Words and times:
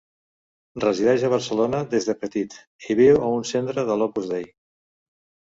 Resideix 0.83 1.25
a 1.27 1.29
Barcelona 1.33 1.81
des 1.91 2.07
de 2.07 2.15
petit, 2.23 2.57
i 2.89 2.97
viu 3.01 3.21
a 3.21 3.29
un 3.43 3.47
centre 3.53 3.87
de 3.93 4.01
l'Opus 4.01 4.33
Dei. 4.35 4.51